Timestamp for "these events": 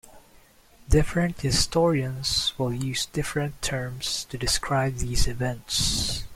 4.95-6.23